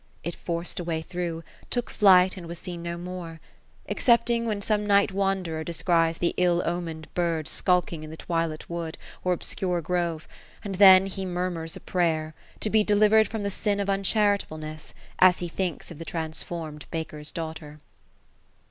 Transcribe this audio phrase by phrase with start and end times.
[0.23, 3.39] It forced a way through, took flight, and was seen no more;
[3.87, 8.97] exccpthi^ when some night wanderer descries the ill omened bird skulking in the twilight wood,
[9.23, 10.27] or obscure grove;
[10.63, 15.37] and then he murmurs a prayer, to be delivered from the sin of uncharitableness, as
[15.37, 17.79] he thinks of the trans formed baker's daughter.